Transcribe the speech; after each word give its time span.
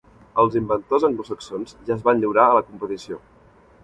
Els 0.43 0.55
inventors 0.59 1.03
anglosaxons 1.09 1.75
ja 1.89 1.97
es 1.97 2.01
van 2.07 2.21
lliurar 2.23 2.47
a 2.47 2.57
la 2.59 2.65
competició. 2.71 3.19